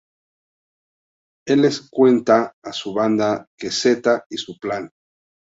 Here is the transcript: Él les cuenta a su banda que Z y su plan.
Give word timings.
Él 1.45 1.61
les 1.61 1.87
cuenta 1.91 2.55
a 2.63 2.73
su 2.73 2.91
banda 2.91 3.45
que 3.55 3.69
Z 3.69 4.25
y 4.31 4.37
su 4.37 4.57
plan. 4.57 4.89